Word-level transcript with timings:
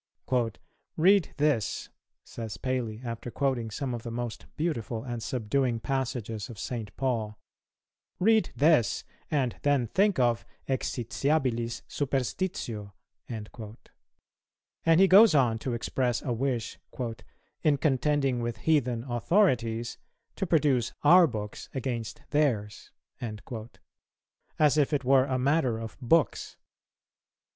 "Read 0.97 1.31
this," 1.37 1.89
says 2.23 2.57
Paley, 2.57 3.01
after 3.03 3.29
quoting 3.29 3.69
some 3.69 3.93
of 3.93 4.01
the 4.01 4.09
most 4.09 4.47
beautiful 4.57 5.03
and 5.03 5.21
subduing 5.21 5.79
passages 5.79 6.49
of 6.49 6.57
St. 6.57 6.97
Paul, 6.97 7.37
"read 8.19 8.49
this, 8.55 9.03
and 9.29 9.57
then 9.61 9.85
think 9.85 10.17
of 10.17 10.43
exitiabilis 10.67 11.83
superstitio;" 11.87 12.93
and 14.87 14.99
he 14.99 15.07
goes 15.07 15.35
on 15.35 15.59
to 15.59 15.73
express 15.75 16.23
a 16.23 16.33
wish 16.33 16.79
"in 17.61 17.77
contending 17.77 18.39
with 18.41 18.57
heathen 18.57 19.03
authorities, 19.03 19.99
to 20.35 20.47
produce 20.47 20.93
our 21.03 21.27
books 21.27 21.69
against 21.75 22.21
theirs,"[231:1] 22.31 23.75
as 24.57 24.79
if 24.79 24.93
it 24.93 25.03
were 25.05 25.25
a 25.25 25.37
matter 25.37 25.77
of 25.77 25.95
books. 26.01 26.57